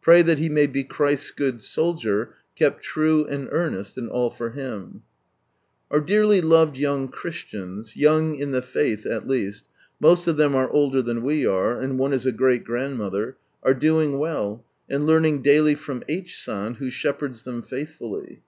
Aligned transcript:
Pray 0.00 0.20
that 0.20 0.38
he 0.38 0.48
may 0.48 0.66
be 0.66 0.82
Christ's 0.82 1.30
good 1.30 1.60
soldier, 1.60 2.34
kept 2.56 2.82
true 2.82 3.24
and 3.26 3.46
earnest 3.52 3.96
and 3.96 4.08
all 4.08 4.28
for 4.28 4.50
Hiin. 4.54 5.02
Our 5.92 6.00
dearly 6.00 6.40
loved 6.40 6.76
young 6.76 7.06
Christians 7.06 7.94
(young 7.96 8.34
in 8.34 8.50
the 8.50 8.62
Faith 8.62 9.06
at 9.06 9.28
least, 9.28 9.68
most 10.00 10.26
of 10.26 10.36
them 10.36 10.56
are 10.56 10.68
older 10.70 11.02
than 11.02 11.22
we 11.22 11.46
are, 11.46 11.80
and 11.80 12.00
one 12.00 12.12
is 12.12 12.26
a 12.26 12.32
great 12.32 12.64
grandmother) 12.64 13.36
are 13.62 13.72
doing 13.74 14.18
well, 14.18 14.64
and 14.88 15.06
learning 15.06 15.40
daily 15.42 15.76
from 15.76 16.02
H. 16.08 16.42
San, 16.42 16.74
who 16.74 16.90
shepherds 16.90 17.44
them 17.44 17.62
faithfully. 17.62 18.42